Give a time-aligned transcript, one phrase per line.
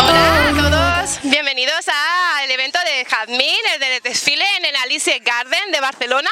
[0.00, 5.70] Hola a todos, bienvenidos al evento de Jazmín, el del desfile en el Alice Garden
[5.70, 6.30] de Barcelona.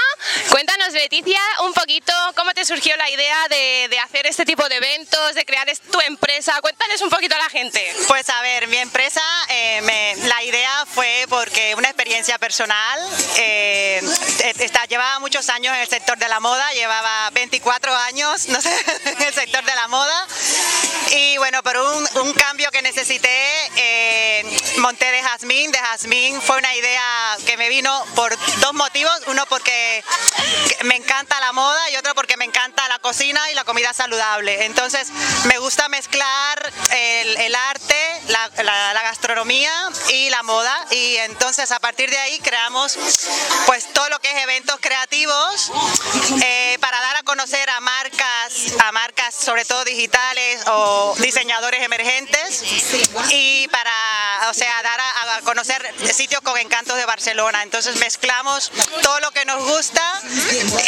[0.50, 4.76] Cuéntanos, Leticia, un poquito cómo te surgió la idea de, de hacer este tipo de
[4.76, 6.60] eventos, de crear tu empresa.
[6.60, 7.94] Cuéntales un poquito a la gente.
[8.08, 12.98] Pues a ver, mi empresa, eh, me- la idea fue porque una experiencia personal,
[13.38, 14.00] eh,
[14.40, 18.60] eh, está, llevaba muchos años en el sector de la moda, llevaba 24 años no
[18.60, 20.26] sé, en el sector de la moda
[21.14, 26.74] y bueno, por un, cambio que necesité, eh, monté de Jazmín, de Jazmín fue una
[26.74, 30.02] idea que me vino por dos motivos, uno porque
[30.84, 34.64] me encanta la moda y otro porque me encanta la cocina y la comida saludable.
[34.64, 35.08] Entonces
[35.44, 39.72] me gusta mezclar el, arte, la, gastronomía
[40.08, 40.74] y la moda.
[40.90, 42.98] Y entonces a partir de ahí creamos
[43.66, 45.70] pues todo lo que es eventos creativos
[46.42, 48.72] eh, para dar a conocer a marcas
[49.38, 52.62] sobre todo digitales o diseñadores emergentes
[53.30, 57.62] y para, o sea, dar a, a conocer sitios con encantos de Barcelona.
[57.62, 58.70] Entonces mezclamos
[59.02, 60.02] todo lo que nos gusta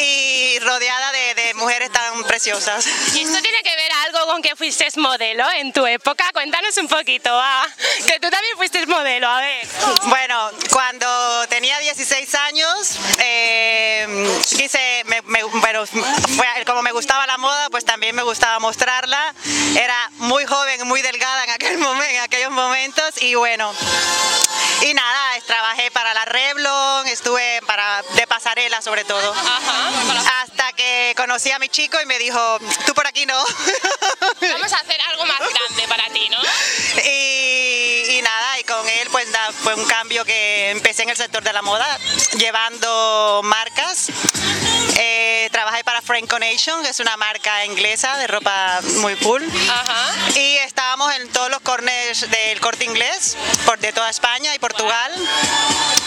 [0.01, 2.87] y rodeada de, de mujeres tan preciosas.
[3.15, 6.25] ¿Y esto tiene que ver algo con que fuiste modelo en tu época?
[6.33, 7.67] Cuéntanos un poquito, va.
[8.07, 9.67] Que tú también fuiste modelo, a ver.
[10.07, 14.07] Bueno, cuando tenía 16 años, eh,
[14.57, 19.33] quise, me- me- bueno, fue- como me gustaba la moda, pues también me gustaba mostrarla.
[19.77, 23.73] Era muy joven, muy delgada en, aquel momen- en aquellos momentos y bueno.
[24.83, 29.33] Y nada, es- trabajé para la Revlon, estuve para de pasarela sobre todo.
[29.33, 30.43] Ajá.
[30.43, 33.39] Hasta que conocí a mi chico y me dijo, tú por aquí no.
[34.53, 36.39] Vamos a hacer algo más grande para ti, ¿no?
[37.05, 41.17] Y, y nada, y con él pues da- fue un cambio que empecé en el
[41.17, 41.87] sector de la moda,
[42.37, 44.09] llevando marcas.
[46.05, 49.43] Eh, Frank Nation, que es una marca inglesa de ropa muy cool.
[49.71, 50.13] Ajá.
[50.39, 55.13] Y estábamos en todos los corners del corte inglés, por, de toda España y Portugal.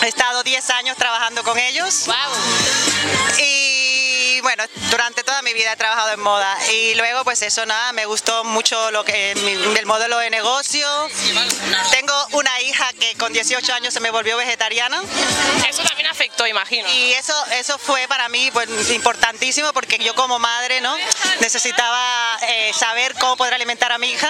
[0.03, 2.03] He estado 10 años trabajando con ellos.
[2.06, 2.16] Wow.
[3.40, 7.91] Y bueno, durante toda mi vida he trabajado en moda y luego pues eso nada,
[7.94, 10.88] me gustó mucho lo que mi- el modelo de negocio.
[11.91, 15.02] Tengo una hija que con 18 años se me volvió vegetariana
[15.68, 15.84] Eso
[16.46, 16.88] imagino.
[16.94, 20.96] y eso eso fue para mí pues importantísimo porque yo como madre, ¿no?
[21.40, 24.30] Necesitaba eh, saber cómo poder alimentar a mi hija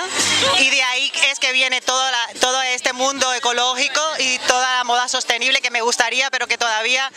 [0.59, 4.84] y de ahí es que viene todo la- todo este mundo ecológico y toda la
[4.84, 7.12] moda sostenible que me gustaría, pero que todavía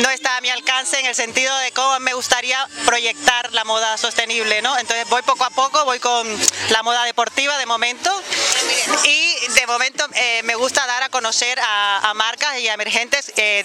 [0.00, 3.96] no está a mi alcance en el sentido de cómo me gustaría proyectar la moda
[3.98, 4.76] sostenible, ¿no?
[4.78, 6.26] Entonces voy poco a poco, voy con
[6.70, 8.10] la moda deportiva de momento
[9.04, 13.32] y de momento eh, me gusta dar a conocer a, a marcas y a emergentes
[13.36, 13.62] eh,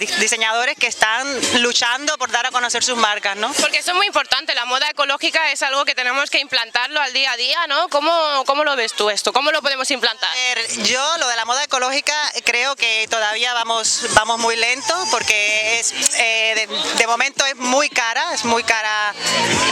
[0.51, 3.51] diseñadores que están luchando por dar a conocer sus marcas, ¿no?
[3.53, 7.13] Porque eso es muy importante, la moda ecológica es algo que tenemos que implantarlo al
[7.13, 7.88] día a día, ¿no?
[7.89, 9.31] ¿Cómo, cómo lo ves tú esto?
[9.31, 10.29] ¿Cómo lo podemos implantar?
[10.35, 12.13] Ver, Yo lo de la moda ecológica
[12.44, 17.89] creo que todavía vamos, vamos muy lento porque es, eh, de, de momento es muy
[17.89, 19.13] cara, es muy cara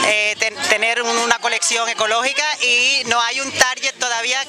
[0.06, 4.40] eh, ten- tener un- una colección ecológica y no hay un target todavía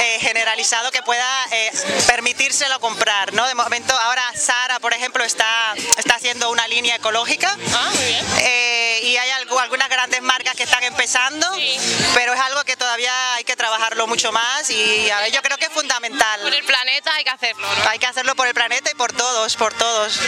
[0.00, 1.70] eh, generalizado que pueda eh,
[2.06, 3.32] permitírselo comprar.
[3.34, 3.46] ¿no?
[3.46, 5.48] De momento ahora Sara, por ejemplo, está,
[5.96, 8.24] está haciendo una línea ecológica Ah, muy bien.
[8.40, 11.76] eh, y hay algo- algunas grandes marcas que están empezando, Sí.
[12.14, 15.56] pero es algo que todavía hay que trabajarlo mucho más y a ver, yo creo
[15.56, 16.40] que es fundamental.
[16.42, 17.88] Por el planeta hay que hacerlo, ¿no?
[17.88, 20.18] Hay que hacerlo por el planeta y por todos, por todos.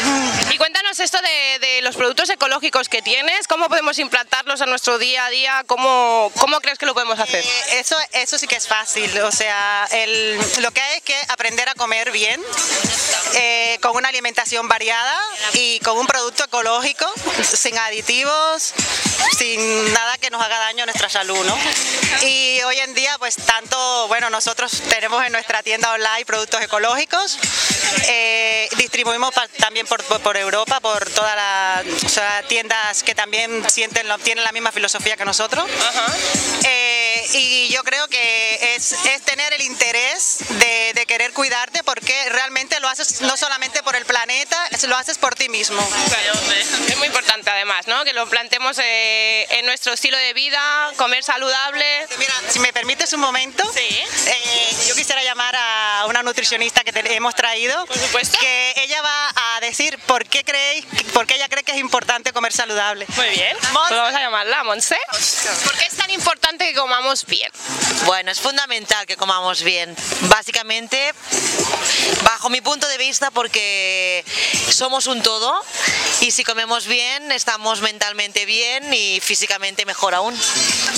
[0.51, 4.99] Y cuéntanos esto de, de los productos ecológicos que tienes, ¿cómo podemos implantarlos a nuestro
[4.99, 5.65] día a día?
[5.67, 7.45] ¿Cómo, cómo crees que lo podemos hacer?
[7.45, 11.19] Eh, Eso, eso sí que es fácil, o sea, el- lo que hay es que
[11.29, 12.41] aprender a comer bien,
[13.35, 15.17] eh, con una alimentación variada
[15.55, 17.07] y con un producto ecológico,
[17.43, 18.70] sin aditivos,
[19.37, 21.57] sin nada que nos haga daño a nuestra salud, ¿no?
[22.27, 27.39] Y hoy en día, pues tanto, bueno, nosotros tenemos en nuestra tienda online productos ecológicos,
[28.09, 34.07] eh, distribuimos pa- también por, por- por Europa, por todas las tiendas que también sienten,
[34.23, 35.65] tienen la misma filosofía que nosotros.
[36.65, 42.15] Eh, y yo creo que es, es tener el interés de, de querer cuidarte porque
[42.31, 44.57] realmente lo haces no solamente por el planeta,
[44.89, 45.81] lo haces por ti mismo.
[46.89, 48.05] Es muy importante además, ¿no?
[48.05, 51.85] Que lo plantemos eh, en nuestro estilo de vida, comer saludable.
[52.19, 53.81] Mira, si me permites un momento, Sí.
[54.27, 58.39] eh, yo quisiera llamar a una nutricionista que te- hemos traído, Por supuesto.
[58.39, 62.33] que ella va a decir por qué creéis, por qué ella cree que es importante
[62.33, 63.07] comer saludable.
[63.17, 63.57] Muy bien.
[63.61, 64.97] Pues vamos a llamarla, Monse.
[65.65, 67.51] ¿Por qué es tan importante que comamos bien?
[68.05, 69.95] Bueno, es fundamental que comamos bien.
[70.23, 71.13] Básicamente
[72.25, 74.25] Bajo mi punto de vista, porque
[74.71, 75.53] somos un todo
[76.21, 80.39] y si comemos bien, estamos mentalmente bien y físicamente mejor aún.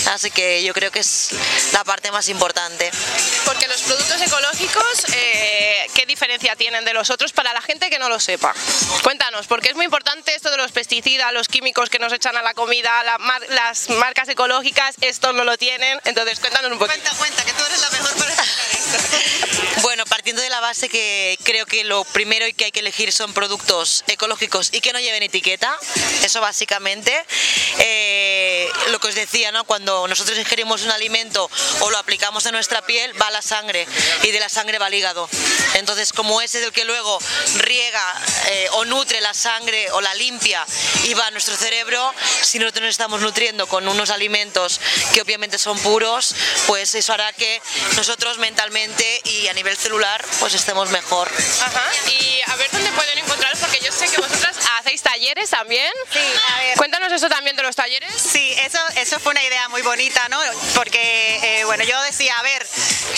[0.07, 1.31] Así que yo creo que es
[1.73, 2.91] la parte más importante.
[3.45, 7.99] Porque los productos ecológicos, eh, ¿qué diferencia tienen de los otros para la gente que
[7.99, 8.55] no lo sepa?
[9.03, 12.43] Cuéntanos, porque es muy importante esto de los pesticidas, los químicos que nos echan a
[12.43, 16.01] la comida, la mar- las marcas ecológicas, esto no lo tienen.
[16.05, 16.99] Entonces, cuéntanos un poquito.
[17.01, 19.83] Cuenta, cuenta, que tú eres la mejor para esto.
[19.83, 23.33] Bueno, partiendo de la base que creo que lo primero que hay que elegir son
[23.35, 25.77] productos ecológicos y que no lleven etiqueta,
[26.23, 27.13] eso básicamente.
[27.79, 28.52] Eh,
[28.91, 29.65] lo que os decía, ¿no?
[29.65, 31.49] cuando nosotros ingerimos un alimento
[31.81, 33.87] o lo aplicamos en nuestra piel, va a la sangre
[34.23, 35.29] y de la sangre va al hígado.
[35.75, 37.19] Entonces, como ese es el que luego
[37.57, 40.65] riega eh, o nutre la sangre o la limpia
[41.05, 44.81] y va a nuestro cerebro, si nosotros nos estamos nutriendo con unos alimentos
[45.15, 46.35] que obviamente son puros,
[46.67, 47.63] pues eso hará que
[47.97, 51.31] nosotros mentalmente y a nivel celular pues estemos mejor.
[51.61, 51.85] Ajá.
[52.09, 54.57] Y a ver dónde pueden encontraros, porque yo sé que vosotras
[55.23, 55.91] talleres también.
[56.13, 56.19] Sí,
[56.53, 56.77] a ver.
[56.77, 58.13] Cuéntanos eso también de los talleres.
[58.13, 60.39] Sí, eso, eso fue una idea muy bonita, ¿no?
[60.75, 62.67] Porque, eh, bueno, yo decía, a ver,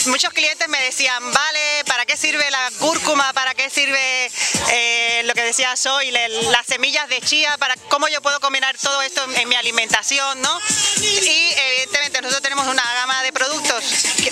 [0.06, 3.32] muchos clientes me decían, vale, ¿para qué sirve la cúrcuma?
[3.32, 4.30] ¿Para qué sirve
[4.70, 7.56] eh, lo que decía Soy, las semillas de chía?
[7.56, 10.60] ¿Para cómo yo puedo combinar todo esto en, en mi alimentación, no?
[11.00, 13.82] Y evidentemente nosotros tenemos una gama de productos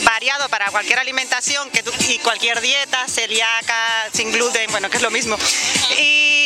[0.00, 5.02] variado para cualquier alimentación que tú- y cualquier dieta, celíaca, sin gluten, bueno, que es
[5.02, 5.38] lo mismo.
[5.98, 6.41] Y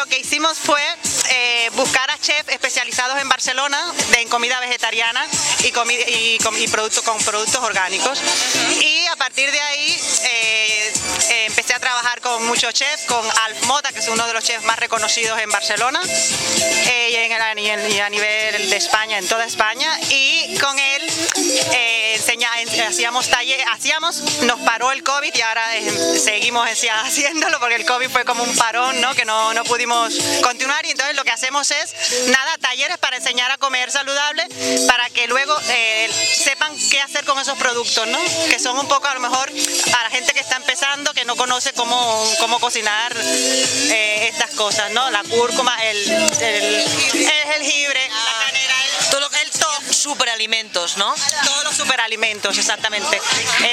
[0.00, 0.82] lo que hicimos fue
[1.28, 3.78] eh, buscar a chefs especializados en Barcelona
[4.12, 5.26] de, en comida vegetariana
[5.62, 8.18] y, comi- y, y productos con productos orgánicos.
[8.80, 10.92] Y a partir de ahí eh,
[11.28, 14.42] eh, empecé a trabajar con muchos chefs, con Alf Mota, que es uno de los
[14.42, 20.00] chefs más reconocidos en Barcelona y, en y a nivel de España, en toda España.
[20.08, 21.02] Y con él
[22.86, 25.64] hacíamos taller, hacíamos, nos paró el COVID y ahora
[26.18, 29.14] seguimos haciéndolo porque el COVID fue como un parón, ¿no?
[29.14, 33.50] Que no, no pudimos continuar y entonces lo que hacemos es, nada, talleres para enseñar
[33.50, 34.46] a comer saludable
[34.86, 38.18] para que luego eh, sepan qué hacer con esos productos, ¿no?
[38.50, 41.36] Que son un poco a lo mejor a la gente que está empezando, que no
[41.36, 45.10] conoce cómo, cómo cocinar eh, estas cosas, ¿no?
[45.10, 46.10] La cúrcuma, el,
[46.40, 46.84] el,
[47.56, 47.64] el
[50.00, 51.14] superalimentos, ¿no?
[51.44, 53.20] todos los superalimentos, exactamente.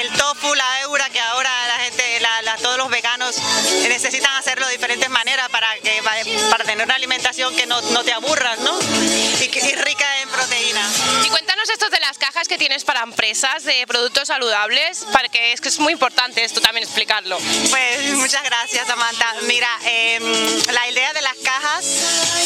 [0.00, 2.20] El tofu, la eura, que ahora la gente,
[2.62, 3.36] todos los veganos
[3.88, 6.02] necesitan hacerlo de diferentes maneras para que
[6.50, 8.78] para tener una alimentación que no, no te aburras, ¿no?
[11.68, 15.68] Cuéntanos esto de las cajas que tienes para empresas de productos saludables, porque es que
[15.68, 17.38] es muy importante esto también explicarlo.
[17.70, 19.34] Pues muchas gracias, Samantha.
[19.42, 20.22] Mira, em,
[20.72, 21.84] la idea de las cajas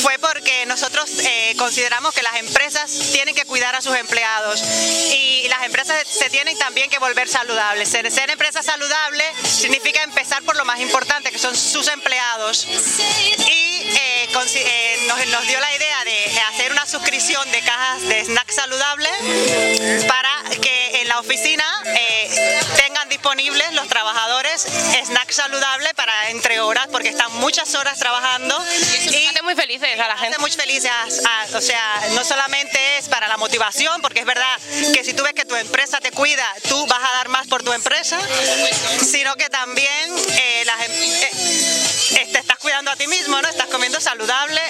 [0.01, 5.47] fue porque nosotros eh, consideramos que las empresas tienen que cuidar a sus empleados y
[5.49, 7.89] las empresas se tienen también que volver saludables.
[7.89, 12.67] Ser, ser empresa saludable significa empezar por lo más importante, que son sus empleados.
[12.67, 15.72] Y eh, eh, nos, nos dio la
[16.11, 19.09] idea de hacer una suscripción de cajas de snack saludable
[20.09, 24.63] para que en la oficina eh, tengan disponibles los trabajadores
[25.07, 28.57] snack saludable para entre horas, porque están muchas horas trabajando.
[29.11, 30.39] Y hace muy felices a la gente.
[30.39, 34.57] muy felices, a- o sea, no solamente es para la motivación, porque es verdad
[34.95, 37.63] que si tú ves que tu empresa te cuida, tú vas a dar más por
[37.63, 38.19] tu empresa,
[39.11, 40.93] sino que también eh, las em-
[42.17, 43.49] eh, te estás cuidando a ti mismo, ¿no?
[43.49, 44.61] Estás comiendo saludable,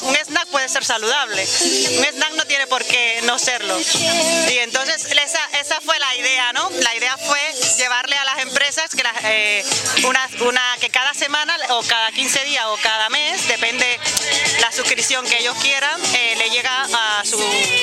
[0.00, 3.78] un snack puede ser saludable, un snack no tiene por qué no serlo.
[3.78, 6.70] Y entonces esa, esa fue la idea, ¿no?
[6.70, 7.40] La idea fue
[7.78, 9.64] llevarle a las empresas que, las, eh,
[10.06, 13.98] una, una, que cada semana o cada 15 días o cada mes, depende
[14.74, 17.38] suscripción que ellos quieran, eh, le llega a su,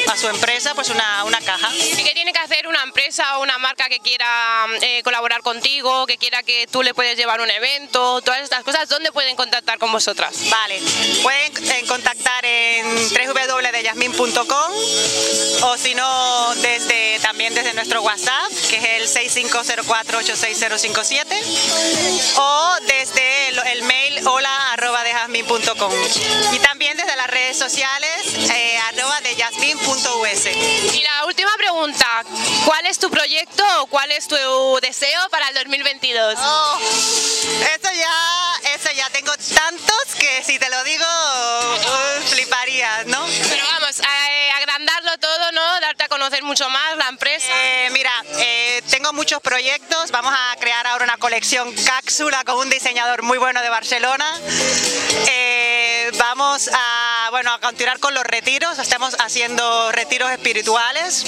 [0.08, 1.74] a su empresa pues una, una caja.
[1.74, 6.06] ¿Y qué tiene que hacer una empresa o una marca que quiera eh, colaborar contigo,
[6.06, 8.90] que quiera que tú le puedes llevar un evento, todas estas cosas?
[8.90, 10.34] ¿Dónde pueden contactar con vosotras?
[10.50, 10.82] Vale,
[11.24, 14.72] pueden eh, contactar en www.deyasmin.com
[15.64, 21.26] o si no, desde, también desde nuestro WhatsApp, que es el 6504-86057,
[22.36, 25.94] o desde el, el mail hola arroba deyasmin.com
[26.52, 26.81] y también
[27.22, 30.46] las redes sociales eh, arroba deyasmin.us.
[30.96, 32.08] Y la última pregunta,
[32.66, 34.36] ¿cuál es tu proyecto o cuál es tu
[34.82, 36.40] deseo para el 2022?
[36.40, 43.24] Oh, eso ya, eso ya tengo tantos que si te lo digo uh, fliparías, ¿no?
[43.50, 45.80] Pero vamos, a agrandarlo todo, ¿no?
[45.80, 47.52] Darte a conocer mucho más la empresa.
[47.52, 48.12] Eh, mira,
[49.14, 50.12] muchos proyectos.
[50.12, 54.26] Vamos a crear ahora una colección cápsula con un diseñador muy bueno de Barcelona.
[55.28, 58.80] Eh, vamos a, bueno, a continuar con los retiros.
[58.80, 61.26] Estamos haciendo retiros espirituales.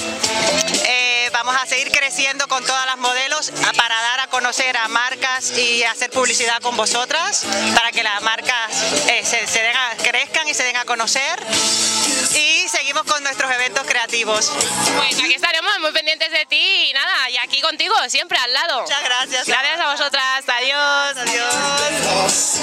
[0.85, 5.57] Eh, vamos a seguir creciendo con todas las modelos para dar a conocer a marcas
[5.57, 8.71] y hacer publicidad con vosotras, para que las marcas
[9.07, 11.43] eh, se, den crezcan y se den a conocer.
[12.35, 14.51] Y seguimos con nuestros eventos creativos.
[14.97, 18.81] Pues aquí estaremos muy pendientes de ti y nada, y aquí contigo, siempre al lado.
[18.81, 19.47] Muchas gracias.
[19.47, 21.17] Gracias a vosotras, adiós.
[21.17, 22.59] Adiós.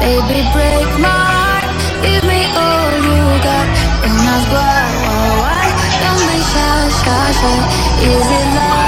[0.00, 1.64] Baby, break my heart.
[2.02, 3.66] Give me all you got.
[4.02, 5.66] Don't ask why, why, why.
[6.02, 7.56] Don't be shy, shy, shy.
[8.02, 8.81] Is it love?